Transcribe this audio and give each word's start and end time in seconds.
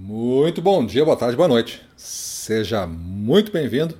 Muito 0.00 0.62
bom 0.62 0.86
dia, 0.86 1.04
boa 1.04 1.16
tarde, 1.16 1.36
boa 1.36 1.48
noite. 1.48 1.82
Seja 1.96 2.86
muito 2.86 3.50
bem-vindo 3.50 3.96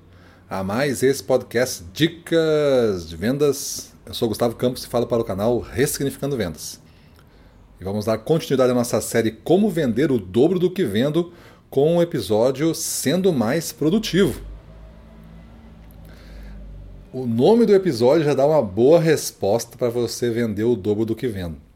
a 0.49 0.63
mais 0.63 1.03
esse 1.03 1.21
podcast 1.21 1.83
Dicas 1.93 3.09
de 3.09 3.17
Vendas. 3.17 3.93
Eu 4.07 4.15
sou 4.15 4.29
Gustavo 4.29 4.55
Campos 4.55 4.85
e 4.85 4.89
falo 4.89 5.09
para 5.09 5.21
o 5.21 5.25
canal 5.25 5.59
Ressignificando 5.59 6.37
Vendas. 6.37 6.81
E 7.81 7.85
vamos 7.85 8.05
dar 8.05 8.17
continuidade 8.19 8.71
à 8.71 8.75
nossa 8.77 9.01
série 9.01 9.33
Como 9.33 9.69
Vender 9.69 10.13
o 10.13 10.21
Dobro 10.21 10.61
do 10.61 10.71
que 10.71 10.85
Vendo 10.85 11.33
com 11.69 11.97
o 11.97 12.03
episódio 12.03 12.77
Sendo 12.77 13.33
Mais 13.33 13.73
Produtivo. 13.73 14.41
O 17.13 17.27
nome 17.27 17.67
do 17.67 17.75
episódio 17.75 18.25
já 18.25 18.35
dá 18.35 18.47
uma 18.47 18.63
boa 18.63 19.01
resposta 19.01 19.77
para 19.77 19.91
você 19.91 20.31
vender 20.31 20.63
o 20.63 20.77
dobro 20.77 21.05
do 21.05 21.17
que 21.17 21.27
vendo. 21.27 21.68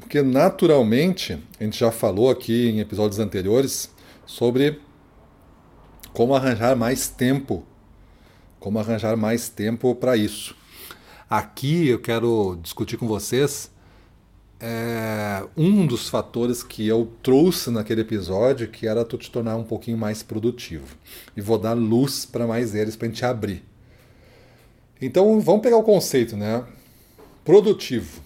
Porque 0.00 0.22
naturalmente, 0.22 1.38
a 1.58 1.64
gente 1.64 1.78
já 1.78 1.92
falou 1.92 2.30
aqui 2.30 2.70
em 2.70 2.80
episódios 2.80 3.20
anteriores 3.20 3.90
sobre 4.26 4.80
como 6.12 6.34
arranjar 6.34 6.74
mais 6.74 7.08
tempo. 7.08 7.64
Como 8.58 8.78
arranjar 8.78 9.16
mais 9.16 9.48
tempo 9.48 9.94
para 9.94 10.16
isso. 10.16 10.56
Aqui 11.28 11.88
eu 11.88 12.00
quero 12.00 12.58
discutir 12.60 12.96
com 12.96 13.06
vocês 13.06 13.70
é, 14.58 15.42
um 15.56 15.86
dos 15.86 16.08
fatores 16.08 16.62
que 16.62 16.86
eu 16.86 17.10
trouxe 17.22 17.70
naquele 17.70 18.02
episódio, 18.02 18.68
que 18.68 18.86
era 18.86 19.04
tu 19.04 19.16
te 19.16 19.30
tornar 19.30 19.56
um 19.56 19.64
pouquinho 19.64 19.96
mais 19.96 20.22
produtivo. 20.22 20.96
E 21.36 21.40
vou 21.40 21.58
dar 21.58 21.72
luz 21.72 22.26
para 22.26 22.46
mais 22.46 22.74
eles 22.74 22.96
para 22.96 23.06
a 23.06 23.10
gente 23.10 23.24
abrir. 23.24 23.64
Então 25.00 25.40
vamos 25.40 25.62
pegar 25.62 25.78
o 25.78 25.82
conceito, 25.82 26.36
né? 26.36 26.64
Produtivo. 27.44 28.20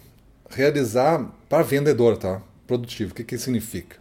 Realizar 0.51 1.31
para 1.55 1.63
vendedor, 1.63 2.17
tá? 2.17 2.43
Produtivo. 2.67 3.13
O 3.13 3.15
que, 3.15 3.23
que 3.23 3.39
significa? 3.39 3.97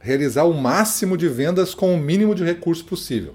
Realizar 0.00 0.44
o 0.44 0.54
máximo 0.54 1.18
de 1.18 1.28
vendas 1.28 1.74
com 1.74 1.94
o 1.94 1.98
mínimo 1.98 2.34
de 2.34 2.42
recurso 2.42 2.82
possível. 2.82 3.34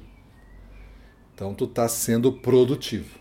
Então 1.36 1.54
tu 1.54 1.66
está 1.66 1.88
sendo 1.88 2.34
produtivo. 2.34 3.20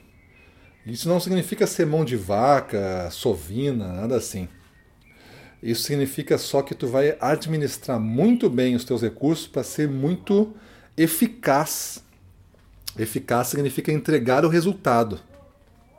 Isso 0.86 1.06
não 1.06 1.20
significa 1.20 1.66
ser 1.66 1.84
mão 1.84 2.02
de 2.02 2.16
vaca, 2.16 3.10
sovina, 3.10 3.92
nada 3.92 4.16
assim. 4.16 4.48
Isso 5.62 5.82
significa 5.82 6.38
só 6.38 6.62
que 6.62 6.74
tu 6.74 6.86
vai 6.86 7.14
administrar 7.20 8.00
muito 8.00 8.48
bem 8.48 8.74
os 8.74 8.84
teus 8.84 9.02
recursos 9.02 9.46
para 9.46 9.62
ser 9.62 9.86
muito 9.86 10.54
eficaz. 10.96 12.02
Eficaz 12.98 13.48
significa 13.48 13.92
entregar 13.92 14.46
o 14.46 14.48
resultado. 14.48 15.20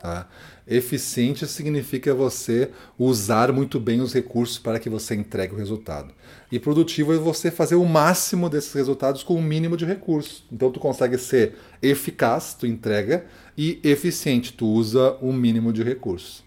Tá? 0.00 0.26
Eficiente 0.66 1.46
significa 1.46 2.14
você 2.14 2.70
usar 2.98 3.52
muito 3.52 3.78
bem 3.78 4.00
os 4.00 4.14
recursos 4.14 4.58
para 4.58 4.78
que 4.78 4.88
você 4.88 5.14
entregue 5.14 5.54
o 5.54 5.58
resultado. 5.58 6.14
E 6.50 6.58
produtivo 6.58 7.12
é 7.12 7.18
você 7.18 7.50
fazer 7.50 7.74
o 7.74 7.84
máximo 7.84 8.48
desses 8.48 8.72
resultados 8.72 9.22
com 9.22 9.34
o 9.34 9.42
mínimo 9.42 9.76
de 9.76 9.84
recursos. 9.84 10.42
Então 10.50 10.72
tu 10.72 10.80
consegue 10.80 11.18
ser 11.18 11.54
eficaz, 11.82 12.54
tu 12.54 12.66
entrega, 12.66 13.26
e 13.58 13.78
eficiente, 13.84 14.54
tu 14.54 14.66
usa 14.66 15.18
o 15.20 15.34
mínimo 15.34 15.70
de 15.70 15.82
recursos. 15.82 16.42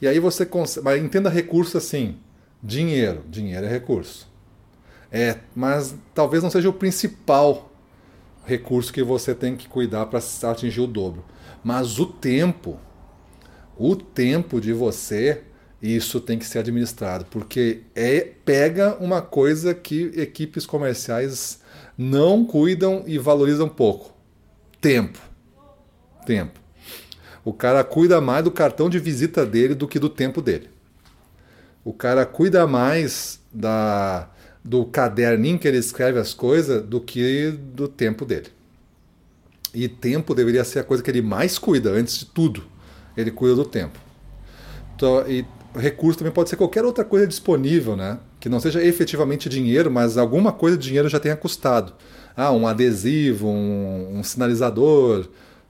E 0.00 0.06
aí 0.06 0.20
você 0.20 0.46
consegue. 0.46 0.84
Mas 0.84 1.02
entenda 1.02 1.28
recurso 1.28 1.76
assim: 1.76 2.18
dinheiro. 2.62 3.24
Dinheiro 3.28 3.66
é 3.66 3.68
recurso. 3.68 4.28
É, 5.10 5.38
mas 5.56 5.92
talvez 6.14 6.40
não 6.40 6.50
seja 6.50 6.68
o 6.68 6.72
principal 6.72 7.72
recurso 8.44 8.92
que 8.92 9.02
você 9.02 9.34
tem 9.34 9.56
que 9.56 9.68
cuidar 9.68 10.06
para 10.06 10.20
atingir 10.48 10.80
o 10.80 10.86
dobro. 10.86 11.24
Mas 11.62 11.98
o 11.98 12.06
tempo, 12.06 12.78
o 13.76 13.94
tempo 13.94 14.60
de 14.60 14.72
você, 14.72 15.42
isso 15.82 16.20
tem 16.20 16.38
que 16.38 16.44
ser 16.44 16.60
administrado, 16.60 17.26
porque 17.30 17.82
é 17.94 18.20
pega 18.44 18.96
uma 19.00 19.22
coisa 19.22 19.74
que 19.74 20.12
equipes 20.16 20.66
comerciais 20.66 21.60
não 21.96 22.44
cuidam 22.44 23.04
e 23.06 23.18
valorizam 23.18 23.68
pouco. 23.68 24.14
Tempo. 24.80 25.18
Tempo. 26.26 26.60
O 27.44 27.52
cara 27.52 27.82
cuida 27.82 28.20
mais 28.20 28.44
do 28.44 28.50
cartão 28.50 28.88
de 28.90 28.98
visita 28.98 29.46
dele 29.46 29.74
do 29.74 29.88
que 29.88 29.98
do 29.98 30.08
tempo 30.08 30.42
dele. 30.42 30.68
O 31.82 31.92
cara 31.92 32.26
cuida 32.26 32.66
mais 32.66 33.40
da, 33.52 34.28
do 34.62 34.84
caderninho 34.84 35.58
que 35.58 35.66
ele 35.66 35.78
escreve 35.78 36.18
as 36.18 36.34
coisas 36.34 36.82
do 36.82 37.00
que 37.00 37.50
do 37.50 37.88
tempo 37.88 38.26
dele. 38.26 38.48
E 39.74 39.88
tempo 39.88 40.34
deveria 40.34 40.64
ser 40.64 40.80
a 40.80 40.84
coisa 40.84 41.02
que 41.02 41.10
ele 41.10 41.22
mais 41.22 41.58
cuida, 41.58 41.90
antes 41.90 42.18
de 42.18 42.26
tudo. 42.26 42.64
Ele 43.16 43.30
cuida 43.30 43.54
do 43.54 43.64
tempo. 43.64 43.98
Então, 44.94 45.24
e 45.28 45.44
recurso 45.74 46.18
também 46.18 46.32
pode 46.32 46.50
ser 46.50 46.56
qualquer 46.56 46.84
outra 46.84 47.04
coisa 47.04 47.26
disponível, 47.26 47.96
né? 47.96 48.18
Que 48.38 48.48
não 48.48 48.58
seja 48.58 48.82
efetivamente 48.82 49.48
dinheiro, 49.48 49.90
mas 49.90 50.16
alguma 50.16 50.52
coisa 50.52 50.76
de 50.76 50.84
dinheiro 50.84 51.08
já 51.08 51.20
tenha 51.20 51.36
custado. 51.36 51.92
Ah, 52.36 52.50
um 52.52 52.66
adesivo, 52.66 53.48
um, 53.48 54.18
um 54.18 54.22
sinalizador, 54.22 55.28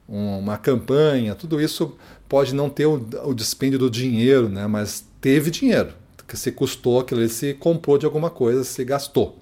uma 0.08 0.56
campanha, 0.56 1.34
tudo 1.34 1.60
isso 1.60 1.96
pode 2.28 2.54
não 2.54 2.68
ter 2.68 2.86
o, 2.86 3.00
o 3.24 3.34
dispêndio 3.34 3.78
do 3.78 3.90
dinheiro, 3.90 4.48
né? 4.48 4.66
mas 4.66 5.04
teve 5.20 5.50
dinheiro, 5.50 5.92
que 6.26 6.36
se 6.36 6.50
custou 6.50 7.00
aquilo, 7.00 7.26
se 7.28 7.54
comprou 7.54 7.96
de 7.96 8.06
alguma 8.06 8.30
coisa, 8.30 8.64
se 8.64 8.84
gastou. 8.84 9.38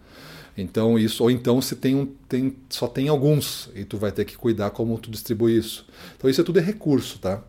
Então 0.61 0.99
isso, 0.99 1.23
ou 1.23 1.31
então 1.31 1.63
se 1.63 1.77
tem 1.77 1.95
um, 1.95 2.05
tem, 2.29 2.57
só 2.69 2.89
tem 2.89 3.09
alguns 3.09 3.71
e 3.77 3.85
tu 3.85 3.97
vai 3.97 4.11
ter 4.11 4.25
que 4.25 4.37
cuidar 4.37 4.71
como 4.71 4.99
tu 4.99 5.09
distribui 5.09 5.57
isso. 5.57 5.87
Então 6.17 6.29
isso 6.29 6.41
é 6.41 6.45
tudo 6.45 6.59
é 6.59 6.63
recurso, 6.63 7.21
tá? 7.21 7.41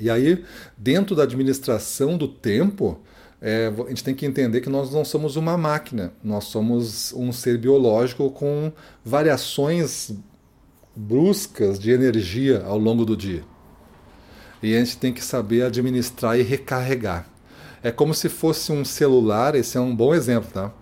E 0.00 0.10
aí 0.10 0.44
dentro 0.76 1.14
da 1.14 1.22
administração 1.22 2.18
do 2.18 2.26
tempo 2.26 3.00
é, 3.40 3.72
a 3.86 3.88
gente 3.88 4.02
tem 4.02 4.16
que 4.16 4.26
entender 4.26 4.60
que 4.60 4.68
nós 4.68 4.92
não 4.92 5.04
somos 5.04 5.36
uma 5.36 5.56
máquina, 5.56 6.12
nós 6.24 6.44
somos 6.44 7.12
um 7.12 7.30
ser 7.30 7.56
biológico 7.56 8.28
com 8.30 8.72
variações 9.04 10.12
bruscas 10.96 11.78
de 11.78 11.92
energia 11.92 12.64
ao 12.64 12.78
longo 12.78 13.04
do 13.04 13.16
dia. 13.16 13.44
E 14.60 14.74
a 14.74 14.78
gente 14.80 14.96
tem 14.96 15.12
que 15.12 15.24
saber 15.24 15.62
administrar 15.62 16.36
e 16.36 16.42
recarregar. 16.42 17.28
É 17.80 17.92
como 17.92 18.12
se 18.12 18.28
fosse 18.28 18.72
um 18.72 18.84
celular, 18.84 19.54
esse 19.54 19.76
é 19.76 19.80
um 19.80 19.94
bom 19.94 20.12
exemplo, 20.12 20.50
tá? 20.52 20.72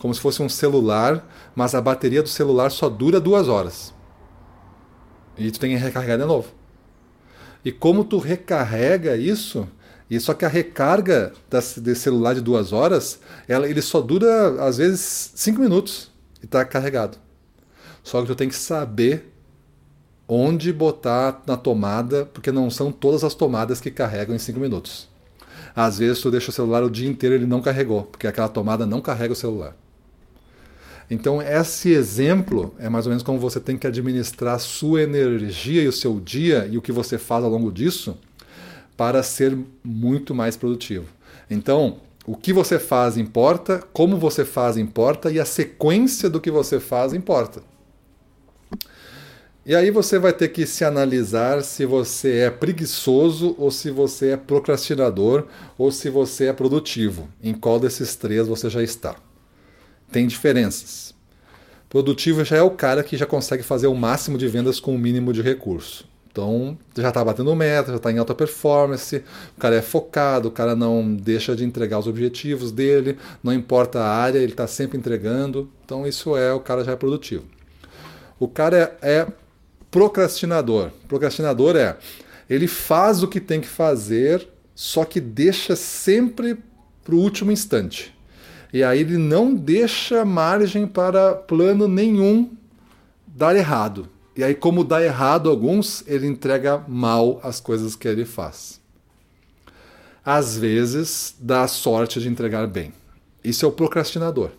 Como 0.00 0.14
se 0.14 0.20
fosse 0.20 0.42
um 0.42 0.48
celular, 0.48 1.28
mas 1.54 1.74
a 1.74 1.80
bateria 1.80 2.22
do 2.22 2.28
celular 2.28 2.70
só 2.70 2.88
dura 2.88 3.20
duas 3.20 3.48
horas. 3.48 3.92
E 5.36 5.50
tu 5.50 5.60
tem 5.60 5.70
que 5.70 5.76
recarregar 5.76 6.18
de 6.18 6.24
novo. 6.24 6.48
E 7.62 7.70
como 7.70 8.02
tu 8.02 8.18
recarrega 8.18 9.14
isso, 9.14 9.68
e 10.08 10.18
só 10.18 10.32
que 10.32 10.46
a 10.46 10.48
recarga 10.48 11.34
desse 11.50 11.94
celular 11.96 12.34
de 12.34 12.40
duas 12.40 12.72
horas, 12.72 13.20
ela, 13.46 13.68
ele 13.68 13.82
só 13.82 14.00
dura 14.00 14.64
às 14.64 14.78
vezes 14.78 15.32
cinco 15.36 15.60
minutos 15.60 16.10
e 16.42 16.46
está 16.46 16.64
carregado. 16.64 17.18
Só 18.02 18.22
que 18.22 18.26
tu 18.26 18.34
tem 18.34 18.48
que 18.48 18.56
saber 18.56 19.30
onde 20.26 20.72
botar 20.72 21.42
na 21.46 21.56
tomada, 21.56 22.24
porque 22.24 22.50
não 22.50 22.70
são 22.70 22.90
todas 22.90 23.22
as 23.22 23.34
tomadas 23.34 23.80
que 23.80 23.90
carregam 23.90 24.34
em 24.34 24.38
5 24.38 24.58
minutos. 24.60 25.08
Às 25.74 25.98
vezes 25.98 26.22
tu 26.22 26.30
deixa 26.30 26.50
o 26.50 26.52
celular 26.52 26.84
o 26.84 26.90
dia 26.90 27.08
inteiro 27.08 27.34
e 27.34 27.38
ele 27.38 27.46
não 27.46 27.60
carregou, 27.60 28.04
porque 28.04 28.28
aquela 28.28 28.48
tomada 28.48 28.86
não 28.86 29.00
carrega 29.00 29.32
o 29.32 29.36
celular. 29.36 29.76
Então, 31.10 31.42
esse 31.42 31.90
exemplo 31.90 32.72
é 32.78 32.88
mais 32.88 33.04
ou 33.04 33.10
menos 33.10 33.24
como 33.24 33.36
você 33.36 33.58
tem 33.58 33.76
que 33.76 33.86
administrar 33.86 34.54
a 34.54 34.58
sua 34.60 35.02
energia 35.02 35.82
e 35.82 35.88
o 35.88 35.92
seu 35.92 36.20
dia 36.20 36.68
e 36.70 36.78
o 36.78 36.82
que 36.82 36.92
você 36.92 37.18
faz 37.18 37.42
ao 37.42 37.50
longo 37.50 37.72
disso 37.72 38.16
para 38.96 39.20
ser 39.22 39.58
muito 39.82 40.32
mais 40.32 40.56
produtivo. 40.56 41.06
Então, 41.50 41.96
o 42.24 42.36
que 42.36 42.52
você 42.52 42.78
faz 42.78 43.16
importa, 43.16 43.82
como 43.92 44.18
você 44.18 44.44
faz 44.44 44.76
importa 44.76 45.32
e 45.32 45.40
a 45.40 45.44
sequência 45.44 46.30
do 46.30 46.40
que 46.40 46.50
você 46.50 46.78
faz 46.78 47.12
importa. 47.12 47.60
E 49.66 49.74
aí 49.74 49.90
você 49.90 50.18
vai 50.18 50.32
ter 50.32 50.48
que 50.48 50.64
se 50.64 50.84
analisar 50.84 51.62
se 51.62 51.84
você 51.84 52.38
é 52.38 52.50
preguiçoso 52.50 53.54
ou 53.58 53.70
se 53.70 53.90
você 53.90 54.30
é 54.30 54.36
procrastinador 54.36 55.46
ou 55.76 55.90
se 55.90 56.08
você 56.08 56.46
é 56.46 56.52
produtivo. 56.52 57.28
Em 57.42 57.52
qual 57.52 57.80
desses 57.80 58.14
três 58.14 58.46
você 58.46 58.70
já 58.70 58.82
está? 58.82 59.16
Tem 60.10 60.26
diferenças. 60.26 61.14
Produtivo 61.88 62.44
já 62.44 62.56
é 62.56 62.62
o 62.62 62.70
cara 62.70 63.02
que 63.02 63.16
já 63.16 63.26
consegue 63.26 63.62
fazer 63.62 63.88
o 63.88 63.94
máximo 63.94 64.38
de 64.38 64.46
vendas 64.46 64.78
com 64.78 64.94
o 64.94 64.98
mínimo 64.98 65.32
de 65.32 65.42
recurso. 65.42 66.08
Então 66.30 66.78
já 66.96 67.08
está 67.08 67.24
batendo 67.24 67.54
meta, 67.56 67.90
já 67.90 67.96
está 67.96 68.12
em 68.12 68.18
alta 68.18 68.34
performance, 68.34 69.24
o 69.56 69.60
cara 69.60 69.74
é 69.74 69.82
focado, 69.82 70.48
o 70.48 70.52
cara 70.52 70.76
não 70.76 71.12
deixa 71.12 71.56
de 71.56 71.64
entregar 71.64 71.98
os 71.98 72.06
objetivos 72.06 72.70
dele, 72.70 73.18
não 73.42 73.52
importa 73.52 74.00
a 74.00 74.08
área, 74.08 74.38
ele 74.38 74.52
está 74.52 74.66
sempre 74.68 74.96
entregando. 74.96 75.68
Então 75.84 76.06
isso 76.06 76.36
é, 76.36 76.52
o 76.52 76.60
cara 76.60 76.84
já 76.84 76.92
é 76.92 76.96
produtivo. 76.96 77.44
O 78.38 78.46
cara 78.46 78.96
é, 79.02 79.20
é 79.20 79.26
procrastinador. 79.90 80.90
Procrastinador 81.08 81.74
é 81.74 81.96
ele 82.48 82.66
faz 82.66 83.22
o 83.22 83.28
que 83.28 83.40
tem 83.40 83.60
que 83.60 83.68
fazer, 83.68 84.48
só 84.74 85.04
que 85.04 85.20
deixa 85.20 85.74
sempre 85.74 86.58
para 87.04 87.14
o 87.14 87.18
último 87.18 87.50
instante. 87.50 88.14
E 88.72 88.82
aí 88.84 89.00
ele 89.00 89.18
não 89.18 89.54
deixa 89.54 90.24
margem 90.24 90.86
para 90.86 91.34
plano 91.34 91.88
nenhum 91.88 92.50
dar 93.26 93.56
errado. 93.56 94.08
E 94.36 94.44
aí, 94.44 94.54
como 94.54 94.84
dá 94.84 95.02
errado 95.02 95.50
alguns, 95.50 96.04
ele 96.06 96.26
entrega 96.26 96.82
mal 96.86 97.40
as 97.42 97.60
coisas 97.60 97.96
que 97.96 98.06
ele 98.06 98.24
faz. 98.24 98.80
Às 100.24 100.56
vezes, 100.56 101.34
dá 101.38 101.66
sorte 101.66 102.20
de 102.20 102.28
entregar 102.28 102.66
bem. 102.66 102.92
Isso 103.42 103.64
é 103.64 103.68
o 103.68 103.72
procrastinador. 103.72 104.50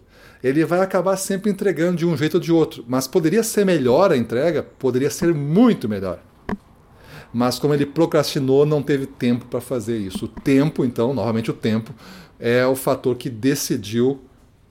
Ele 0.43 0.65
vai 0.65 0.81
acabar 0.81 1.15
sempre 1.17 1.51
entregando 1.51 1.97
de 1.97 2.05
um 2.05 2.17
jeito 2.17 2.35
ou 2.35 2.39
de 2.39 2.51
outro, 2.51 2.83
mas 2.87 3.07
poderia 3.07 3.43
ser 3.43 3.65
melhor 3.65 4.11
a 4.11 4.17
entrega? 4.17 4.63
Poderia 4.63 5.09
ser 5.09 5.33
muito 5.33 5.87
melhor. 5.87 6.19
Mas 7.33 7.59
como 7.59 7.73
ele 7.73 7.85
procrastinou, 7.85 8.65
não 8.65 8.81
teve 8.81 9.05
tempo 9.05 9.45
para 9.45 9.61
fazer 9.61 9.97
isso. 9.97 10.25
O 10.25 10.27
tempo, 10.27 10.83
então, 10.83 11.13
novamente 11.13 11.49
o 11.49 11.53
tempo, 11.53 11.93
é 12.41 12.65
o 12.65 12.75
fator 12.75 13.15
que 13.15 13.29
decidiu 13.29 14.19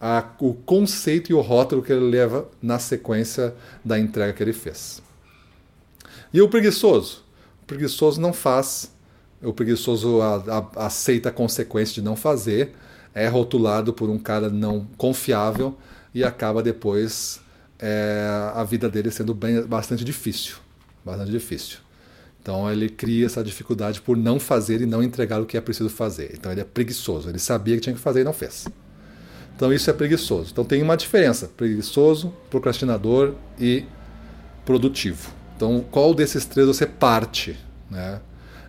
a, 0.01 0.25
o 0.41 0.53
conceito 0.53 1.31
e 1.31 1.35
o 1.35 1.41
rótulo 1.41 1.83
que 1.83 1.93
ele 1.93 2.11
leva 2.11 2.49
na 2.61 2.81
sequência 2.81 3.55
da 3.85 3.99
entrega 3.99 4.33
que 4.33 4.43
ele 4.43 4.53
fez. 4.53 5.01
E 6.35 6.43
o 6.43 6.49
preguiçoso? 6.49 7.25
O 7.63 7.67
preguiçoso 7.67 8.21
não 8.21 8.33
faz, 8.33 8.93
o 9.41 9.53
preguiçoso 9.53 10.21
a, 10.21 10.67
a, 10.77 10.87
aceita 10.87 11.29
a 11.29 11.33
consequência 11.33 11.95
de 11.95 12.03
não 12.03 12.17
fazer, 12.17 12.75
é 13.15 13.29
rotulado 13.29 13.93
por 13.93 14.11
um 14.11 14.19
cara 14.19 14.49
não 14.49 14.87
confiável 14.97 15.77
e 16.13 16.25
acaba 16.25 16.63
depois 16.63 17.41
é, 17.79 18.27
a 18.55 18.65
vida 18.65 18.89
dele 18.89 19.11
sendo 19.11 19.33
bem, 19.33 19.63
bastante 19.63 20.05
difícil. 20.05 20.57
Bastante 21.05 21.31
difícil. 21.31 21.79
Então 22.51 22.69
ele 22.69 22.89
cria 22.89 23.27
essa 23.27 23.45
dificuldade 23.45 24.01
por 24.01 24.17
não 24.17 24.41
fazer 24.41 24.81
e 24.81 24.87
não 24.87 25.05
entregar 25.05 25.41
o 25.41 25.47
que 25.47 25.57
é 25.57 25.61
preciso 25.61 25.89
fazer. 25.89 26.33
Então 26.35 26.51
ele 26.51 26.61
é 26.61 26.65
preguiçoso. 26.65 27.29
Ele 27.29 27.39
sabia 27.39 27.77
que 27.77 27.83
tinha 27.83 27.95
que 27.95 28.01
fazer 28.01 28.23
e 28.23 28.25
não 28.25 28.33
fez. 28.33 28.67
Então 29.55 29.73
isso 29.73 29.89
é 29.89 29.93
preguiçoso. 29.93 30.51
Então 30.51 30.65
tem 30.65 30.83
uma 30.83 30.97
diferença: 30.97 31.49
preguiçoso, 31.57 32.35
procrastinador 32.51 33.35
e 33.57 33.85
produtivo. 34.65 35.31
Então 35.55 35.85
qual 35.93 36.13
desses 36.13 36.45
três 36.45 36.67
você 36.67 36.87
parte? 36.87 37.57
Né? 37.89 38.21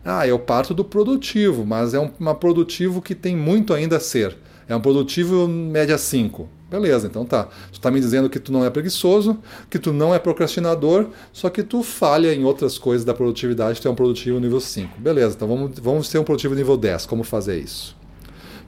Ah, 0.05 0.27
eu 0.27 0.37
parto 0.37 0.75
do 0.75 0.85
produtivo, 0.85 1.65
mas 1.65 1.95
é 1.95 1.99
um 1.99 2.11
uma 2.19 2.35
produtivo 2.35 3.01
que 3.01 3.15
tem 3.15 3.35
muito 3.35 3.73
ainda 3.73 3.97
a 3.97 3.99
ser. 3.99 4.37
É 4.69 4.75
um 4.75 4.81
produtivo 4.81 5.47
média 5.47 5.97
5. 5.97 6.47
Beleza, 6.71 7.05
então 7.05 7.25
tá. 7.25 7.49
Tu 7.69 7.73
está 7.73 7.91
me 7.91 7.99
dizendo 7.99 8.29
que 8.29 8.39
tu 8.39 8.49
não 8.49 8.63
é 8.63 8.69
preguiçoso, 8.69 9.37
que 9.69 9.77
tu 9.77 9.91
não 9.91 10.15
é 10.15 10.19
procrastinador, 10.19 11.07
só 11.33 11.49
que 11.49 11.63
tu 11.63 11.83
falha 11.83 12.33
em 12.33 12.45
outras 12.45 12.77
coisas 12.77 13.03
da 13.03 13.13
produtividade, 13.13 13.81
tu 13.81 13.89
é 13.89 13.91
um 13.91 13.95
produtivo 13.95 14.39
nível 14.39 14.61
5. 14.61 15.01
Beleza, 15.01 15.35
então 15.35 15.49
vamos, 15.49 15.77
vamos 15.79 16.07
ter 16.07 16.17
um 16.17 16.23
produtivo 16.23 16.55
nível 16.55 16.77
10. 16.77 17.07
Como 17.07 17.25
fazer 17.25 17.59
isso? 17.59 17.93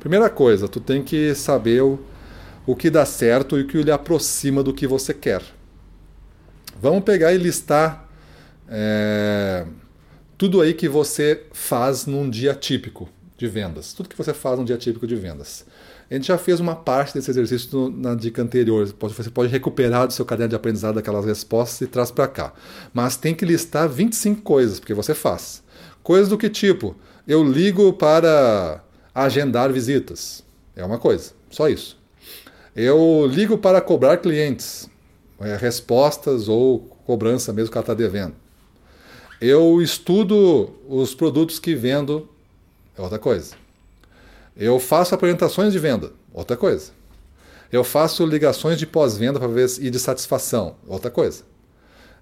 Primeira 0.01 0.29
coisa, 0.29 0.67
tu 0.67 0.81
tem 0.81 1.01
que 1.01 1.33
saber 1.33 1.81
o, 1.81 1.97
o 2.67 2.75
que 2.75 2.89
dá 2.89 3.05
certo 3.05 3.57
e 3.57 3.61
o 3.61 3.67
que 3.67 3.81
lhe 3.81 3.91
aproxima 3.91 4.61
do 4.61 4.73
que 4.73 4.85
você 4.85 5.13
quer. 5.13 5.41
Vamos 6.81 7.05
pegar 7.05 7.31
e 7.31 7.38
listar 7.38 8.09
é, 8.67 9.65
tudo 10.38 10.59
aí 10.59 10.73
que 10.73 10.89
você 10.89 11.45
faz 11.53 12.05
num 12.05 12.29
dia 12.29 12.53
típico 12.53 13.07
de 13.38 13.47
vendas. 13.47 13.94
Tudo 13.94 14.09
que 14.09 14.17
você 14.17 14.33
faz 14.33 14.59
num 14.59 14.65
dia 14.65 14.77
típico 14.77 15.07
de 15.07 15.15
vendas. 15.15 15.65
A 16.13 16.15
gente 16.15 16.27
já 16.27 16.38
fez 16.38 16.60
uma 16.60 16.75
parte 16.75 17.15
desse 17.15 17.31
exercício 17.31 17.89
na 17.89 18.13
dica 18.13 18.39
anterior. 18.39 18.86
Você 18.86 19.31
pode 19.31 19.51
recuperar 19.51 20.06
do 20.06 20.13
seu 20.13 20.24
caderno 20.24 20.50
de 20.50 20.56
aprendizado 20.56 21.00
aquelas 21.00 21.25
respostas 21.25 21.81
e 21.81 21.88
traz 21.88 22.12
para 22.12 22.27
cá. 22.27 22.54
Mas 22.94 23.18
tem 23.18 23.33
que 23.33 23.44
listar 23.44 23.89
25 23.89 24.44
coisas, 24.44 24.80
porque 24.80 24.94
você 24.94 25.15
faz. 25.15 25.63
Coisas 26.04 26.30
do 26.30 26.38
que 26.38 26.51
tipo, 26.51 26.95
eu 27.27 27.44
ligo 27.44 27.94
para 27.94 28.83
agendar 29.15 29.74
visitas. 29.74 30.44
É 30.75 30.86
uma 30.86 31.00
coisa, 31.00 31.31
só 31.50 31.68
isso. 31.68 31.98
Eu 32.75 33.25
ligo 33.27 33.57
para 33.57 33.81
cobrar 33.81 34.18
clientes, 34.18 34.88
é, 35.39 35.56
respostas 35.56 36.48
ou 36.48 36.81
cobrança 37.07 37.51
mesmo 37.51 37.71
que 37.71 37.77
ela 37.80 37.83
está 37.83 37.95
devendo. 37.95 38.36
Eu 39.42 39.81
estudo 39.81 40.75
os 40.88 41.15
produtos 41.15 41.57
que 41.57 41.74
vendo, 41.74 42.30
é 42.95 43.01
outra 43.01 43.18
coisa. 43.18 43.62
Eu 44.55 44.79
faço 44.79 45.15
apresentações 45.15 45.73
de 45.73 45.79
venda, 45.79 46.11
outra 46.33 46.55
coisa. 46.55 46.91
Eu 47.71 47.83
faço 47.83 48.25
ligações 48.25 48.77
de 48.77 48.85
pós-venda 48.85 49.39
para 49.39 49.47
ver 49.47 49.67
e 49.79 49.89
de 49.89 50.00
satisfação, 50.00 50.75
outra 50.88 51.09
coisa. 51.09 51.44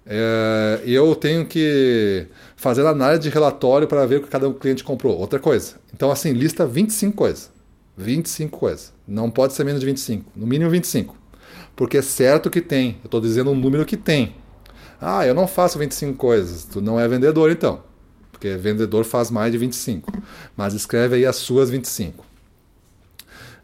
É, 0.04 0.80
eu 0.84 1.14
tenho 1.14 1.46
que 1.46 2.26
fazer 2.56 2.84
análise 2.86 3.22
de 3.22 3.28
relatório 3.28 3.86
para 3.86 4.04
ver 4.06 4.16
o 4.16 4.22
que 4.22 4.28
cada 4.28 4.50
cliente 4.52 4.82
comprou, 4.82 5.16
outra 5.18 5.38
coisa. 5.38 5.74
Então, 5.94 6.10
assim, 6.10 6.32
lista 6.32 6.66
25 6.66 7.16
coisas. 7.16 7.50
25 7.96 8.58
coisas. 8.58 8.92
Não 9.06 9.30
pode 9.30 9.52
ser 9.52 9.64
menos 9.64 9.80
de 9.80 9.86
25, 9.86 10.32
no 10.34 10.46
mínimo 10.46 10.70
25. 10.70 11.16
Porque 11.76 11.98
é 11.98 12.02
certo 12.02 12.50
que 12.50 12.60
tem. 12.60 12.96
Eu 13.02 13.06
estou 13.06 13.20
dizendo 13.20 13.50
um 13.50 13.54
número 13.54 13.84
que 13.84 13.96
tem. 13.96 14.34
Ah, 15.00 15.26
eu 15.26 15.34
não 15.34 15.46
faço 15.46 15.78
25 15.78 16.16
coisas. 16.16 16.64
Tu 16.64 16.80
não 16.80 16.98
é 16.98 17.06
vendedor 17.06 17.50
então. 17.50 17.82
Porque 18.42 18.56
vendedor 18.56 19.04
faz 19.04 19.30
mais 19.30 19.52
de 19.52 19.58
25. 19.58 20.12
Mas 20.56 20.74
escreve 20.74 21.14
aí 21.14 21.24
as 21.24 21.36
suas 21.36 21.70
25. 21.70 22.26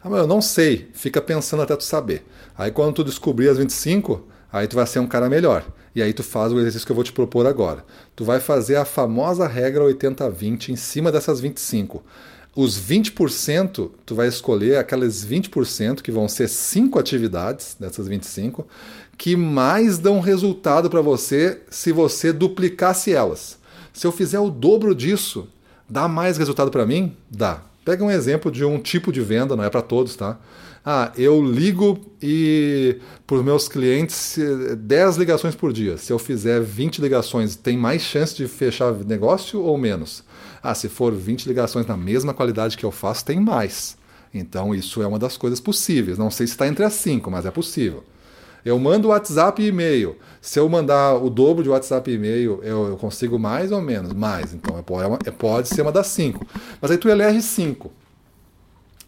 Ah, 0.01 0.09
mas 0.09 0.21
eu 0.21 0.27
não 0.27 0.41
sei. 0.41 0.89
Fica 0.93 1.21
pensando 1.21 1.61
até 1.61 1.75
tu 1.75 1.83
saber. 1.83 2.25
Aí 2.57 2.71
quando 2.71 2.95
tu 2.95 3.03
descobrir 3.03 3.49
as 3.49 3.57
25, 3.57 4.25
aí 4.49 4.69
tu 4.69 4.77
vai 4.77 4.87
ser 4.87 4.99
um 4.99 5.05
cara 5.05 5.27
melhor. 5.27 5.65
E 5.93 6.01
aí 6.01 6.13
tu 6.13 6.23
faz 6.23 6.53
o 6.53 6.59
exercício 6.59 6.85
que 6.85 6.93
eu 6.93 6.95
vou 6.95 7.03
te 7.03 7.11
propor 7.11 7.45
agora. 7.45 7.83
Tu 8.15 8.23
vai 8.23 8.39
fazer 8.39 8.77
a 8.77 8.85
famosa 8.85 9.45
regra 9.45 9.83
80-20 9.83 10.69
em 10.69 10.77
cima 10.77 11.11
dessas 11.11 11.41
25 11.41 12.01
os 12.55 12.79
20%, 12.79 13.91
tu 14.05 14.15
vai 14.15 14.27
escolher 14.27 14.77
aquelas 14.77 15.25
20% 15.25 16.01
que 16.01 16.11
vão 16.11 16.27
ser 16.27 16.49
cinco 16.49 16.99
atividades 16.99 17.77
dessas 17.79 18.07
25 18.07 18.67
que 19.17 19.35
mais 19.35 19.97
dão 19.97 20.19
resultado 20.19 20.89
para 20.89 20.99
você 20.99 21.61
se 21.69 21.91
você 21.91 22.33
duplicasse 22.33 23.13
elas. 23.13 23.58
Se 23.93 24.05
eu 24.05 24.11
fizer 24.11 24.39
o 24.39 24.49
dobro 24.49 24.93
disso, 24.95 25.47
dá 25.89 26.07
mais 26.07 26.37
resultado 26.37 26.71
para 26.71 26.85
mim? 26.85 27.15
Dá. 27.29 27.61
Pega 27.83 28.03
um 28.03 28.11
exemplo 28.11 28.51
de 28.51 28.63
um 28.63 28.79
tipo 28.79 29.11
de 29.11 29.21
venda, 29.21 29.55
não 29.55 29.63
é 29.63 29.69
para 29.69 29.81
todos, 29.81 30.15
tá? 30.15 30.37
Ah, 30.85 31.11
eu 31.17 31.43
ligo 31.43 31.99
e 32.21 32.97
para 33.27 33.37
os 33.37 33.43
meus 33.43 33.67
clientes 33.67 34.37
10 34.77 35.17
ligações 35.17 35.55
por 35.55 35.73
dia. 35.73 35.97
Se 35.97 36.11
eu 36.11 36.19
fizer 36.19 36.61
20 36.61 36.99
ligações, 36.99 37.55
tem 37.55 37.77
mais 37.77 38.01
chance 38.01 38.35
de 38.35 38.47
fechar 38.47 38.93
negócio 38.93 39.61
ou 39.61 39.77
menos? 39.77 40.23
Ah, 40.63 40.73
se 40.73 40.87
for 40.87 41.13
20 41.13 41.45
ligações 41.45 41.85
na 41.85 41.97
mesma 41.97 42.33
qualidade 42.33 42.77
que 42.77 42.85
eu 42.85 42.91
faço, 42.91 43.25
tem 43.25 43.39
mais. 43.39 43.97
Então 44.33 44.73
isso 44.73 45.01
é 45.01 45.07
uma 45.07 45.19
das 45.19 45.37
coisas 45.37 45.59
possíveis. 45.59 46.17
Não 46.17 46.31
sei 46.31 46.47
se 46.47 46.53
está 46.53 46.67
entre 46.67 46.83
as 46.85 46.93
cinco, 46.93 47.29
mas 47.29 47.45
é 47.45 47.51
possível. 47.51 48.03
Eu 48.63 48.77
mando 48.77 49.09
WhatsApp 49.09 49.61
e 49.61 49.67
e-mail. 49.67 50.17
Se 50.41 50.59
eu 50.59 50.67
mandar 50.67 51.15
o 51.15 51.29
dobro 51.29 51.63
de 51.63 51.69
WhatsApp 51.69 52.09
e 52.09 52.15
e-mail, 52.15 52.59
eu, 52.63 52.87
eu 52.89 52.97
consigo 52.97 53.39
mais 53.39 53.71
ou 53.71 53.81
menos? 53.81 54.13
Mais. 54.13 54.53
Então 54.53 54.77
é, 54.77 55.03
é, 55.03 55.07
uma, 55.07 55.19
é, 55.25 55.31
pode 55.31 55.69
ser 55.69 55.81
uma 55.81 55.91
das 55.91 56.07
cinco. 56.07 56.45
Mas 56.81 56.91
aí 56.91 56.97
tu 56.97 57.09
elege 57.09 57.41
cinco. 57.41 57.91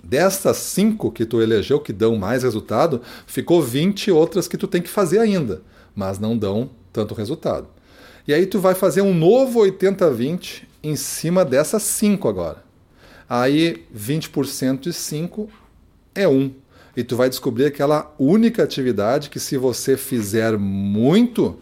Dessas 0.03 0.57
cinco 0.57 1.11
que 1.11 1.25
tu 1.25 1.41
elegeu 1.41 1.79
que 1.79 1.93
dão 1.93 2.15
mais 2.15 2.43
resultado, 2.43 3.01
ficou 3.27 3.61
20 3.61 4.11
outras 4.11 4.47
que 4.47 4.57
tu 4.57 4.67
tem 4.67 4.81
que 4.81 4.89
fazer 4.89 5.19
ainda, 5.19 5.61
mas 5.95 6.17
não 6.17 6.35
dão 6.35 6.71
tanto 6.91 7.13
resultado. 7.13 7.67
E 8.27 8.33
aí 8.33 8.45
tu 8.45 8.59
vai 8.59 8.73
fazer 8.73 9.01
um 9.01 9.13
novo 9.13 9.59
80-20 9.59 10.63
em 10.83 10.95
cima 10.95 11.45
dessas 11.45 11.83
5 11.83 12.27
agora. 12.27 12.63
Aí 13.29 13.85
20% 13.95 14.79
de 14.81 14.93
5 14.93 15.49
é 16.13 16.27
1. 16.27 16.51
E 16.95 17.03
tu 17.03 17.15
vai 17.15 17.29
descobrir 17.29 17.65
aquela 17.65 18.13
única 18.19 18.63
atividade 18.63 19.29
que 19.29 19.39
se 19.39 19.57
você 19.57 19.95
fizer 19.95 20.57
muito, 20.57 21.57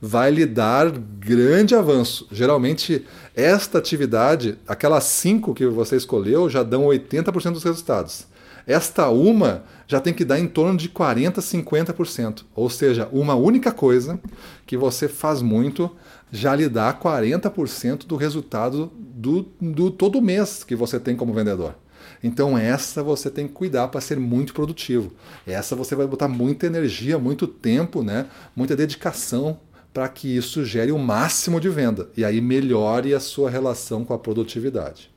vai 0.00 0.30
lhe 0.30 0.44
dar 0.44 0.90
grande 0.90 1.74
avanço. 1.74 2.26
Geralmente, 2.32 3.06
esta 3.36 3.78
atividade, 3.78 4.58
aquelas 4.66 5.04
5 5.04 5.54
que 5.54 5.66
você 5.66 5.96
escolheu, 5.96 6.50
já 6.50 6.64
dão 6.64 6.86
80% 6.86 7.52
dos 7.52 7.62
resultados. 7.62 8.26
Esta 8.66 9.08
uma 9.08 9.64
já 9.86 10.00
tem 10.00 10.12
que 10.12 10.24
dar 10.24 10.38
em 10.38 10.46
torno 10.46 10.76
de 10.76 10.88
40%, 10.88 11.38
50%. 11.38 12.42
Ou 12.54 12.70
seja, 12.70 13.08
uma 13.12 13.34
única 13.34 13.72
coisa 13.72 14.18
que 14.66 14.76
você 14.76 15.08
faz 15.08 15.42
muito 15.42 15.90
já 16.30 16.54
lhe 16.54 16.68
dá 16.68 16.92
40% 16.92 18.06
do 18.06 18.16
resultado 18.16 18.90
do, 18.96 19.46
do 19.60 19.90
todo 19.90 20.22
mês 20.22 20.64
que 20.64 20.74
você 20.74 20.98
tem 20.98 21.14
como 21.14 21.32
vendedor. 21.32 21.74
Então 22.22 22.56
essa 22.56 23.02
você 23.02 23.30
tem 23.30 23.48
que 23.48 23.54
cuidar 23.54 23.88
para 23.88 24.00
ser 24.00 24.18
muito 24.18 24.54
produtivo. 24.54 25.12
Essa 25.46 25.74
você 25.74 25.94
vai 25.94 26.06
botar 26.06 26.28
muita 26.28 26.66
energia, 26.66 27.18
muito 27.18 27.46
tempo, 27.46 28.02
né? 28.02 28.26
muita 28.54 28.76
dedicação 28.76 29.58
para 29.92 30.08
que 30.08 30.36
isso 30.36 30.64
gere 30.64 30.92
o 30.92 30.98
máximo 30.98 31.60
de 31.60 31.68
venda 31.68 32.08
e 32.16 32.24
aí 32.24 32.40
melhore 32.40 33.14
a 33.14 33.20
sua 33.20 33.50
relação 33.50 34.04
com 34.04 34.14
a 34.14 34.18
produtividade. 34.18 35.10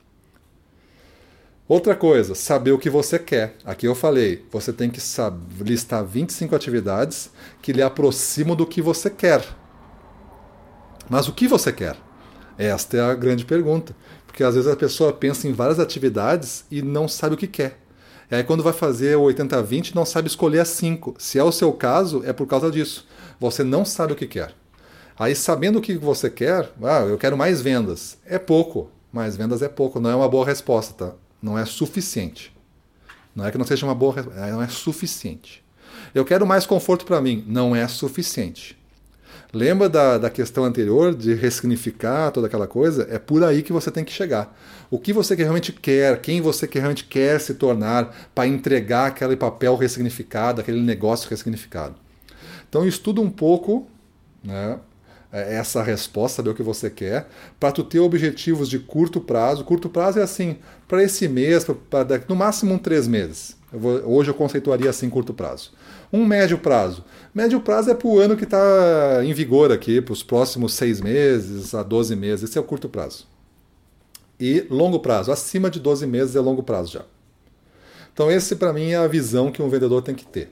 Outra 1.67 1.95
coisa, 1.95 2.35
saber 2.35 2.71
o 2.71 2.77
que 2.77 2.91
você 2.91 3.17
quer. 3.17 3.55
Aqui 3.65 3.87
eu 3.87 3.95
falei, 3.95 4.45
você 4.51 4.71
tem 4.71 4.87
que 4.87 4.99
listar 5.61 6.05
25 6.05 6.55
atividades 6.55 7.31
que 7.59 7.73
lhe 7.73 7.81
aproximam 7.81 8.55
do 8.55 8.67
que 8.67 8.83
você 8.83 9.09
quer. 9.09 9.43
Mas 11.09 11.27
o 11.27 11.33
que 11.33 11.47
você 11.47 11.71
quer? 11.71 11.97
Esta 12.55 12.97
é 12.97 13.01
a 13.01 13.15
grande 13.15 13.45
pergunta. 13.45 13.95
Porque 14.35 14.43
às 14.43 14.53
vezes 14.53 14.69
a 14.69 14.75
pessoa 14.75 15.13
pensa 15.13 15.47
em 15.47 15.53
várias 15.53 15.79
atividades 15.79 16.65
e 16.69 16.81
não 16.81 17.07
sabe 17.07 17.35
o 17.35 17.37
que 17.37 17.47
quer. 17.47 17.79
E 18.29 18.35
aí 18.35 18.43
quando 18.43 18.61
vai 18.61 18.73
fazer 18.73 19.15
o 19.15 19.21
80-20, 19.21 19.95
não 19.95 20.05
sabe 20.05 20.27
escolher 20.27 20.59
as 20.59 20.67
5. 20.67 21.15
Se 21.17 21.39
é 21.39 21.43
o 21.43 21.53
seu 21.53 21.71
caso, 21.71 22.21
é 22.25 22.33
por 22.33 22.45
causa 22.45 22.69
disso. 22.69 23.07
Você 23.39 23.63
não 23.63 23.85
sabe 23.85 24.11
o 24.11 24.15
que 24.15 24.27
quer. 24.27 24.53
Aí 25.17 25.33
sabendo 25.33 25.79
o 25.79 25.81
que 25.81 25.95
você 25.97 26.29
quer, 26.29 26.69
ah, 26.83 27.05
eu 27.07 27.17
quero 27.17 27.37
mais 27.37 27.61
vendas. 27.61 28.17
É 28.25 28.37
pouco. 28.37 28.89
Mais 29.09 29.37
vendas 29.37 29.61
é 29.61 29.69
pouco, 29.69 30.01
não 30.01 30.09
é 30.09 30.15
uma 30.17 30.27
boa 30.27 30.45
resposta, 30.45 30.93
tá? 30.93 31.15
Não 31.41 31.57
é 31.57 31.63
suficiente. 31.63 32.53
Não 33.33 33.45
é 33.45 33.51
que 33.53 33.57
não 33.57 33.65
seja 33.65 33.85
uma 33.85 33.95
boa, 33.95 34.15
não 34.51 34.61
é 34.61 34.67
suficiente. 34.67 35.63
Eu 36.13 36.25
quero 36.25 36.45
mais 36.45 36.65
conforto 36.65 37.05
para 37.05 37.21
mim, 37.21 37.41
não 37.47 37.73
é 37.73 37.87
suficiente. 37.87 38.77
Lembra 39.55 39.87
da, 39.87 40.17
da 40.17 40.29
questão 40.29 40.65
anterior 40.65 41.15
de 41.15 41.33
ressignificar 41.33 42.29
toda 42.29 42.47
aquela 42.47 42.67
coisa? 42.67 43.07
É 43.09 43.17
por 43.17 43.41
aí 43.41 43.63
que 43.63 43.71
você 43.71 43.89
tem 43.89 44.03
que 44.03 44.11
chegar. 44.11 44.53
O 44.91 44.99
que 44.99 45.13
você 45.13 45.33
realmente 45.33 45.71
quer, 45.71 46.19
quem 46.19 46.41
você 46.41 46.69
realmente 46.69 47.05
quer 47.05 47.39
se 47.39 47.53
tornar 47.53 48.13
para 48.35 48.49
entregar 48.49 49.05
aquele 49.07 49.37
papel 49.37 49.77
ressignificado, 49.77 50.59
aquele 50.59 50.81
negócio 50.81 51.29
ressignificado. 51.29 51.95
Então 52.67 52.85
estuda 52.85 53.21
um 53.21 53.29
pouco 53.29 53.87
né, 54.43 54.77
é, 55.31 55.55
essa 55.55 55.81
resposta, 55.81 56.35
saber 56.35 56.49
o 56.49 56.53
que 56.53 56.61
você 56.61 56.89
quer, 56.89 57.29
para 57.57 57.71
tu 57.71 57.81
ter 57.81 58.01
objetivos 58.01 58.67
de 58.67 58.77
curto 58.77 59.21
prazo. 59.21 59.63
Curto 59.63 59.87
prazo 59.87 60.19
é 60.19 60.23
assim, 60.23 60.57
para 60.85 61.01
esse 61.01 61.29
mês, 61.29 61.63
pra, 61.63 62.03
pra, 62.03 62.21
no 62.27 62.35
máximo 62.35 62.73
um 62.73 62.77
três 62.77 63.07
meses. 63.07 63.55
Eu 63.75 63.79
vou, 63.79 64.15
hoje 64.15 64.31
eu 64.31 64.33
conceituaria 64.33 64.89
assim 64.89 65.09
curto 65.09 65.33
prazo. 65.33 65.73
Um 66.11 66.25
médio 66.25 66.57
prazo. 66.57 67.03
Médio 67.33 67.59
prazo 67.59 67.91
é 67.91 67.93
para 67.93 68.07
o 68.07 68.17
ano 68.17 68.37
que 68.37 68.45
está 68.45 69.21
em 69.21 69.33
vigor 69.33 69.69
aqui, 69.69 69.99
para 69.99 70.13
os 70.13 70.23
próximos 70.23 70.73
seis 70.73 71.01
meses 71.01 71.75
a 71.75 71.83
12 71.83 72.15
meses. 72.15 72.49
Esse 72.49 72.57
é 72.57 72.61
o 72.61 72.63
curto 72.63 72.87
prazo. 72.87 73.27
E 74.39 74.65
longo 74.69 75.01
prazo. 75.01 75.29
Acima 75.29 75.69
de 75.69 75.81
12 75.81 76.07
meses 76.07 76.37
é 76.37 76.39
longo 76.39 76.63
prazo 76.63 76.93
já. 76.93 77.01
Então, 78.13 78.31
esse 78.31 78.55
para 78.55 78.71
mim 78.71 78.91
é 78.91 78.95
a 78.95 79.07
visão 79.07 79.51
que 79.51 79.61
um 79.61 79.67
vendedor 79.67 80.01
tem 80.01 80.15
que 80.15 80.25
ter. 80.25 80.49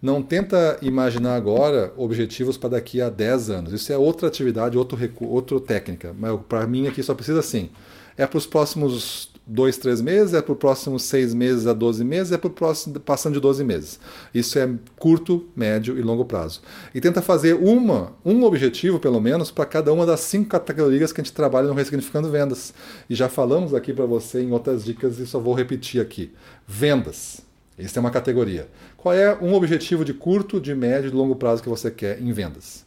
Não 0.00 0.22
tenta 0.22 0.78
imaginar 0.80 1.34
agora 1.34 1.92
objetivos 1.98 2.56
para 2.56 2.70
daqui 2.70 3.02
a 3.02 3.10
10 3.10 3.50
anos. 3.50 3.72
Isso 3.74 3.92
é 3.92 3.98
outra 3.98 4.26
atividade, 4.26 4.78
outro 4.78 4.98
outra 5.20 5.60
técnica. 5.60 6.16
Mas 6.18 6.40
para 6.48 6.66
mim 6.66 6.88
aqui 6.88 7.02
só 7.02 7.14
precisa 7.14 7.40
assim. 7.40 7.68
É 8.16 8.26
para 8.26 8.38
os 8.38 8.46
próximos 8.46 9.30
dois, 9.48 9.78
três 9.78 10.02
meses, 10.02 10.34
é 10.34 10.42
para 10.42 10.52
os 10.52 10.58
próximos 10.58 11.04
seis 11.04 11.32
meses 11.32 11.66
a 11.66 11.72
12 11.72 12.04
meses, 12.04 12.32
é 12.32 12.36
para 12.36 12.48
o 12.48 12.50
próximo 12.50 13.00
passando 13.00 13.34
de 13.34 13.40
12 13.40 13.64
meses. 13.64 13.98
Isso 14.34 14.58
é 14.58 14.68
curto, 14.96 15.48
médio 15.56 15.98
e 15.98 16.02
longo 16.02 16.24
prazo. 16.26 16.60
E 16.94 17.00
tenta 17.00 17.22
fazer 17.22 17.54
uma, 17.54 18.12
um 18.22 18.44
objetivo, 18.44 19.00
pelo 19.00 19.20
menos, 19.20 19.50
para 19.50 19.64
cada 19.64 19.90
uma 19.92 20.04
das 20.04 20.20
cinco 20.20 20.50
categorias 20.50 21.12
que 21.12 21.20
a 21.20 21.24
gente 21.24 21.32
trabalha 21.32 21.66
no 21.66 21.74
Ressignificando 21.74 22.30
Vendas. 22.30 22.74
E 23.08 23.14
já 23.14 23.28
falamos 23.28 23.72
aqui 23.72 23.92
para 23.92 24.04
você 24.04 24.42
em 24.42 24.52
outras 24.52 24.84
dicas 24.84 25.18
e 25.18 25.26
só 25.26 25.40
vou 25.40 25.54
repetir 25.54 26.00
aqui. 26.00 26.30
Vendas. 26.66 27.40
Essa 27.78 27.98
é 27.98 28.00
uma 28.00 28.10
categoria. 28.10 28.68
Qual 28.96 29.14
é 29.14 29.38
um 29.40 29.54
objetivo 29.54 30.04
de 30.04 30.12
curto, 30.12 30.60
de 30.60 30.74
médio 30.74 31.08
e 31.08 31.10
de 31.10 31.16
longo 31.16 31.36
prazo 31.36 31.62
que 31.62 31.68
você 31.68 31.90
quer 31.90 32.20
em 32.20 32.32
vendas? 32.32 32.84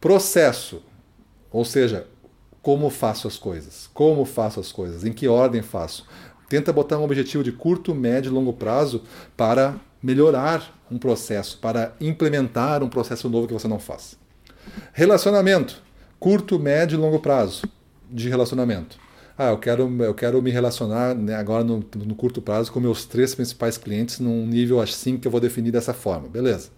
Processo. 0.00 0.82
Ou 1.50 1.64
seja, 1.64 2.06
como 2.62 2.90
faço 2.90 3.26
as 3.26 3.36
coisas, 3.36 3.88
como 3.94 4.24
faço 4.24 4.60
as 4.60 4.70
coisas, 4.70 5.04
em 5.04 5.12
que 5.12 5.28
ordem 5.28 5.62
faço. 5.62 6.06
Tenta 6.48 6.72
botar 6.72 6.98
um 6.98 7.04
objetivo 7.04 7.44
de 7.44 7.52
curto, 7.52 7.94
médio 7.94 8.30
e 8.30 8.34
longo 8.34 8.52
prazo 8.52 9.02
para 9.36 9.76
melhorar 10.02 10.76
um 10.90 10.98
processo, 10.98 11.58
para 11.58 11.94
implementar 12.00 12.82
um 12.82 12.88
processo 12.88 13.28
novo 13.28 13.46
que 13.46 13.52
você 13.52 13.68
não 13.68 13.78
faz. 13.78 14.18
Relacionamento, 14.92 15.82
curto, 16.18 16.58
médio 16.58 16.96
e 16.96 17.00
longo 17.00 17.20
prazo 17.20 17.62
de 18.10 18.28
relacionamento. 18.28 18.98
Ah, 19.38 19.50
eu 19.50 19.58
quero, 19.58 20.02
eu 20.02 20.12
quero 20.12 20.42
me 20.42 20.50
relacionar 20.50 21.14
né, 21.14 21.34
agora 21.34 21.64
no, 21.64 21.82
no 21.96 22.14
curto 22.14 22.42
prazo 22.42 22.70
com 22.70 22.78
meus 22.78 23.06
três 23.06 23.34
principais 23.34 23.78
clientes 23.78 24.18
num 24.20 24.46
nível 24.46 24.80
assim 24.80 25.16
que 25.16 25.26
eu 25.26 25.32
vou 25.32 25.40
definir 25.40 25.70
dessa 25.70 25.94
forma. 25.94 26.28
Beleza. 26.28 26.68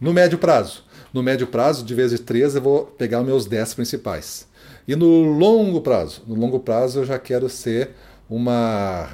No 0.00 0.12
médio 0.12 0.38
prazo, 0.38 0.84
no 1.14 1.22
médio 1.22 1.46
prazo, 1.46 1.84
de 1.84 1.94
vezes 1.94 2.18
três, 2.18 2.56
eu 2.56 2.60
vou 2.60 2.86
pegar 2.86 3.20
os 3.20 3.26
meus 3.26 3.46
dez 3.46 3.72
principais. 3.72 4.48
E 4.86 4.96
no 4.96 5.22
longo 5.22 5.80
prazo, 5.80 6.22
no 6.26 6.34
longo 6.34 6.58
prazo 6.58 6.98
eu 6.98 7.04
já 7.04 7.20
quero 7.20 7.48
ser 7.48 7.90
uma, 8.28 9.08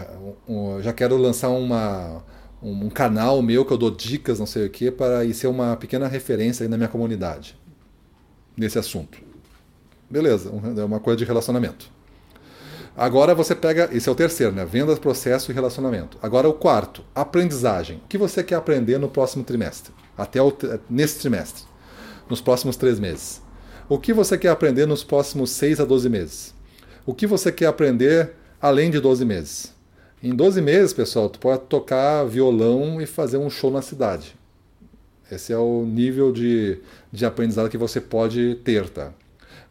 um, 0.49 0.81
já 0.81 0.95
quero 0.95 1.19
lançar 1.19 1.51
uma, 1.51 2.25
um 2.63 2.89
canal 2.89 3.43
meu 3.43 3.67
que 3.67 3.73
eu 3.73 3.77
dou 3.77 3.91
dicas, 3.91 4.39
não 4.39 4.47
sei 4.47 4.67
o 4.67 4.71
que, 4.71 4.91
para 4.91 5.27
ir 5.27 5.35
ser 5.35 5.49
uma 5.49 5.77
pequena 5.77 6.09
referência 6.09 6.67
na 6.67 6.79
minha 6.79 6.89
comunidade 6.89 7.55
nesse 8.57 8.79
assunto. 8.79 9.19
Beleza, 10.09 10.51
é 10.79 10.85
uma 10.85 11.01
coisa 11.01 11.19
de 11.19 11.25
relacionamento. 11.27 11.91
Agora 12.97 13.35
você 13.35 13.55
pega, 13.55 13.91
esse 13.93 14.09
é 14.09 14.13
o 14.13 14.15
terceiro, 14.15 14.53
né? 14.53 14.65
Vendas, 14.65 14.99
processo 14.99 15.53
e 15.53 15.55
relacionamento. 15.55 16.19
Agora 16.23 16.49
o 16.49 16.53
quarto, 16.55 17.05
aprendizagem. 17.15 17.99
O 17.99 18.09
que 18.09 18.19
você 18.19 18.43
quer 18.43 18.57
aprender 18.57 18.99
no 18.99 19.09
próximo 19.09 19.45
trimestre? 19.45 19.93
Até 20.19 20.43
o, 20.43 20.53
nesse 20.89 21.21
trimestre 21.21 21.70
nos 22.31 22.41
próximos 22.41 22.77
três 22.77 22.99
meses? 22.99 23.43
O 23.89 23.99
que 23.99 24.13
você 24.13 24.39
quer 24.39 24.51
aprender 24.51 24.87
nos 24.87 25.03
próximos 25.03 25.51
6 25.51 25.81
a 25.81 25.85
12 25.85 26.09
meses? 26.09 26.55
O 27.05 27.13
que 27.13 27.27
você 27.27 27.51
quer 27.51 27.67
aprender 27.67 28.31
além 28.63 28.91
de 28.91 29.01
12 29.01 29.25
meses? 29.25 29.75
Em 30.23 30.35
12 30.35 30.63
meses, 30.63 30.93
pessoal, 30.93 31.29
tu 31.29 31.41
pode 31.41 31.63
tocar 31.63 32.25
violão 32.25 33.01
e 33.01 33.07
fazer 33.07 33.39
um 33.39 33.51
show 33.51 33.71
na 33.71 33.83
cidade. 33.83 34.37
Esse 35.31 35.53
é 35.53 35.59
o 35.59 35.85
nível 35.85 36.33
de, 36.33 36.79
de 37.11 37.27
aprendizado 37.27 37.69
que 37.69 37.79
você 37.79 38.01
pode 38.01 38.57
ter, 38.63 38.89
tá? 38.89 39.13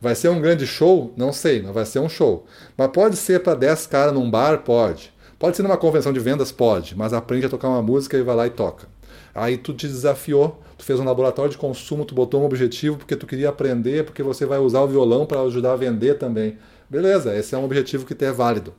Vai 0.02 0.16
ser 0.16 0.30
um 0.30 0.42
grande 0.42 0.66
show? 0.66 1.14
Não 1.16 1.32
sei, 1.32 1.62
mas 1.62 1.74
vai 1.74 1.86
ser 1.86 2.00
um 2.00 2.10
show. 2.10 2.46
Mas 2.78 2.90
pode 2.92 3.16
ser 3.16 3.42
para 3.42 3.54
10 3.56 3.88
caras 3.88 4.14
num 4.14 4.30
bar? 4.30 4.60
Pode. 4.60 5.14
Pode 5.38 5.56
ser 5.56 5.64
numa 5.64 5.78
convenção 5.78 6.12
de 6.12 6.20
vendas? 6.20 6.52
Pode. 6.52 6.98
Mas 6.98 7.14
aprende 7.14 7.46
a 7.46 7.50
tocar 7.50 7.68
uma 7.70 7.82
música 7.82 8.18
e 8.18 8.24
vai 8.24 8.36
lá 8.36 8.48
e 8.48 8.50
toca. 8.50 8.88
Aí 9.34 9.58
tu 9.58 9.74
te 9.74 9.88
desafiou, 9.88 10.62
tu 10.78 10.84
fez 10.84 11.00
um 11.00 11.04
laboratório 11.04 11.52
de 11.52 11.58
consumo, 11.58 12.06
tu 12.06 12.16
botou 12.16 12.42
um 12.42 12.46
objetivo 12.46 12.98
porque 12.98 13.16
tu 13.16 13.28
queria 13.28 13.50
aprender, 13.50 14.06
porque 14.06 14.24
você 14.24 14.46
vai 14.46 14.60
usar 14.60 14.82
o 14.82 14.88
violão 14.88 15.26
para 15.26 15.42
ajudar 15.42 15.74
a 15.74 15.76
vender 15.76 16.18
também. 16.18 16.58
Beleza, 16.90 17.36
esse 17.36 17.54
é 17.54 17.58
um 17.58 17.66
objetivo 17.66 18.06
que 18.06 18.26
é 18.26 18.32
válido. 18.32 18.74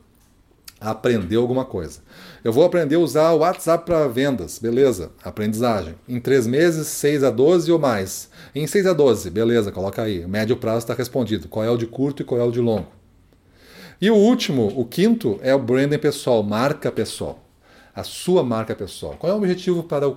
Aprender 0.80 1.36
alguma 1.36 1.64
coisa. 1.64 2.00
Eu 2.42 2.52
vou 2.52 2.64
aprender 2.64 2.94
a 2.94 3.00
usar 3.00 3.32
o 3.32 3.38
WhatsApp 3.40 3.84
para 3.84 4.08
vendas, 4.08 4.58
beleza? 4.58 5.10
Aprendizagem. 5.22 5.94
Em 6.08 6.18
três 6.18 6.46
meses, 6.46 6.86
6 6.86 7.22
a 7.22 7.30
12 7.30 7.70
ou 7.70 7.78
mais. 7.78 8.30
Em 8.54 8.66
6 8.66 8.86
a 8.86 8.92
12, 8.94 9.28
beleza, 9.30 9.70
coloca 9.70 10.00
aí. 10.00 10.26
Médio 10.26 10.56
prazo 10.56 10.78
está 10.78 10.94
respondido. 10.94 11.48
Qual 11.48 11.64
é 11.64 11.70
o 11.70 11.76
de 11.76 11.86
curto 11.86 12.22
e 12.22 12.24
qual 12.24 12.40
é 12.40 12.44
o 12.44 12.50
de 12.50 12.60
longo? 12.60 12.88
E 14.00 14.10
o 14.10 14.16
último, 14.16 14.72
o 14.74 14.86
quinto, 14.86 15.38
é 15.42 15.54
o 15.54 15.58
branding 15.58 15.98
pessoal, 15.98 16.42
marca 16.42 16.90
pessoal. 16.90 17.44
A 17.94 18.02
sua 18.02 18.42
marca 18.42 18.74
pessoal. 18.74 19.16
Qual 19.18 19.30
é 19.30 19.34
o 19.34 19.38
objetivo 19.38 19.82
para 19.82 20.08
o 20.08 20.16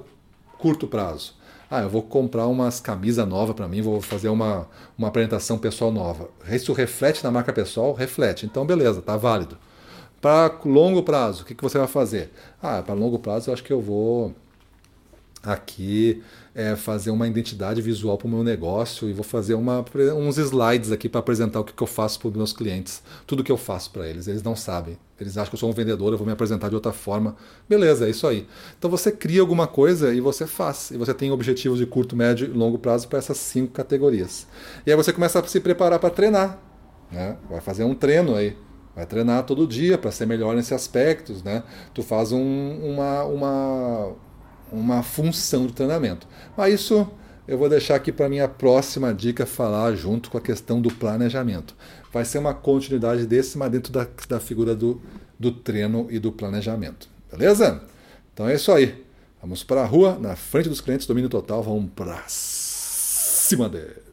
curto 0.63 0.87
prazo. 0.87 1.33
Ah, 1.69 1.81
eu 1.81 1.89
vou 1.89 2.01
comprar 2.01 2.47
umas 2.47 2.79
camisas 2.79 3.27
novas 3.27 3.53
para 3.53 3.67
mim, 3.67 3.81
vou 3.81 3.99
fazer 3.99 4.29
uma, 4.29 4.65
uma 4.97 5.09
apresentação 5.09 5.57
pessoal 5.57 5.91
nova. 5.91 6.29
Isso 6.49 6.71
reflete 6.71 7.21
na 7.21 7.29
marca 7.29 7.51
pessoal? 7.51 7.93
Reflete. 7.93 8.45
Então, 8.45 8.65
beleza, 8.65 9.01
tá 9.01 9.17
válido. 9.17 9.57
Para 10.21 10.57
longo 10.63 11.03
prazo, 11.03 11.43
o 11.43 11.45
que, 11.45 11.53
que 11.53 11.61
você 11.61 11.77
vai 11.77 11.87
fazer? 11.87 12.31
Ah, 12.61 12.81
para 12.81 12.95
longo 12.95 13.19
prazo 13.19 13.49
eu 13.49 13.53
acho 13.53 13.61
que 13.61 13.73
eu 13.73 13.81
vou 13.81 14.33
aqui 15.43 16.23
é, 16.55 16.75
fazer 16.75 17.11
uma 17.11 17.27
identidade 17.27 17.81
visual 17.81 18.17
para 18.17 18.27
o 18.27 18.29
meu 18.29 18.43
negócio 18.43 19.09
e 19.09 19.13
vou 19.13 19.23
fazer 19.23 19.55
uma, 19.55 19.83
uns 20.15 20.37
slides 20.37 20.91
aqui 20.91 21.09
para 21.09 21.19
apresentar 21.19 21.59
o 21.59 21.63
que, 21.63 21.73
que 21.73 21.83
eu 21.83 21.87
faço 21.87 22.19
para 22.19 22.29
os 22.29 22.35
meus 22.35 22.53
clientes, 22.53 23.03
tudo 23.27 23.43
que 23.43 23.51
eu 23.51 23.57
faço 23.57 23.91
para 23.91 24.07
eles. 24.07 24.27
Eles 24.27 24.41
não 24.41 24.55
sabem, 24.55 24.97
eles 25.19 25.37
acham 25.37 25.49
que 25.49 25.55
eu 25.55 25.59
sou 25.59 25.69
um 25.69 25.73
vendedor, 25.73 26.13
eu 26.13 26.17
vou 26.17 26.25
me 26.25 26.33
apresentar 26.33 26.69
de 26.69 26.75
outra 26.75 26.93
forma. 26.93 27.35
Beleza, 27.67 28.07
é 28.07 28.09
isso 28.09 28.25
aí. 28.25 28.47
Então 28.77 28.89
você 28.89 29.11
cria 29.11 29.41
alguma 29.41 29.67
coisa 29.67 30.13
e 30.13 30.21
você 30.21 30.47
faz. 30.47 30.91
E 30.91 30.97
você 30.97 31.13
tem 31.13 31.31
objetivos 31.31 31.77
de 31.77 31.85
curto, 31.85 32.15
médio 32.15 32.47
e 32.47 32.49
longo 32.49 32.79
prazo 32.79 33.07
para 33.07 33.19
essas 33.19 33.37
cinco 33.37 33.73
categorias. 33.73 34.47
E 34.85 34.91
aí 34.91 34.95
você 34.95 35.11
começa 35.11 35.39
a 35.39 35.47
se 35.47 35.59
preparar 35.59 35.99
para 35.99 36.09
treinar. 36.09 36.59
Né? 37.11 37.37
Vai 37.49 37.59
fazer 37.59 37.83
um 37.83 37.93
treino 37.93 38.35
aí. 38.35 38.55
Vai 38.95 39.07
treinar 39.07 39.43
todo 39.43 39.65
dia 39.65 39.97
para 39.97 40.11
ser 40.11 40.27
melhor 40.27 40.55
nesses 40.55 40.71
aspectos, 40.71 41.41
né? 41.41 41.63
Tu 41.95 42.03
faz 42.03 42.31
um, 42.31 42.79
uma, 42.83 43.23
uma, 43.23 44.15
uma 44.73 45.03
função 45.03 45.65
do 45.67 45.73
treinamento. 45.73 46.27
Mas 46.57 46.73
isso 46.73 47.07
eu 47.47 47.57
vou 47.57 47.69
deixar 47.69 47.95
aqui 47.95 48.11
para 48.11 48.29
minha 48.29 48.47
próxima 48.47 49.13
dica 49.13 49.45
falar 49.45 49.93
junto 49.95 50.29
com 50.31 50.37
a 50.37 50.41
questão 50.41 50.81
do 50.81 50.89
planejamento. 50.89 51.75
Vai 52.11 52.25
ser 52.25 52.37
uma 52.39 52.53
continuidade 52.53 53.25
desse, 53.25 53.57
mas 53.57 53.71
dentro 53.71 53.91
da, 53.91 54.07
da 54.27 54.39
figura 54.39 54.75
do, 54.75 55.01
do 55.37 55.51
treino 55.51 56.07
e 56.09 56.19
do 56.19 56.31
planejamento. 56.31 57.07
Beleza? 57.31 57.83
Então 58.33 58.47
é 58.47 58.55
isso 58.55 58.71
aí. 58.71 59.03
Vamos 59.41 59.63
para 59.63 59.81
a 59.81 59.85
rua, 59.85 60.17
na 60.19 60.35
frente 60.35 60.69
dos 60.69 60.79
clientes, 60.79 61.05
domínio 61.05 61.29
total, 61.29 61.61
vamos 61.61 61.91
para 61.93 62.23
cima 62.27 63.67
deles. 63.67 64.12